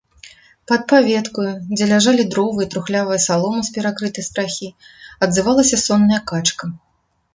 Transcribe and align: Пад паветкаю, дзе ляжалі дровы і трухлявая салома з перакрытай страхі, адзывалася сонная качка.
Пад 0.69 0.81
паветкаю, 0.91 1.49
дзе 1.75 1.85
ляжалі 1.91 2.23
дровы 2.35 2.59
і 2.67 2.69
трухлявая 2.75 3.19
салома 3.27 3.59
з 3.67 3.75
перакрытай 3.75 4.27
страхі, 4.29 4.69
адзывалася 5.27 5.77
сонная 5.87 6.21
качка. 6.33 6.65